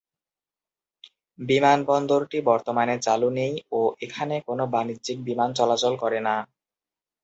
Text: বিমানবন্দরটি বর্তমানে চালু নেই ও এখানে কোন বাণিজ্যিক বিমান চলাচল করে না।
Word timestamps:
বিমানবন্দরটি 1.39 2.37
বর্তমানে 2.49 2.95
চালু 3.05 3.29
নেই 3.39 3.53
ও 3.71 3.91
এখানে 4.05 4.35
কোন 4.47 4.59
বাণিজ্যিক 4.73 5.17
বিমান 5.27 5.49
চলাচল 5.59 5.93
করে 6.03 6.19
না। 6.27 6.35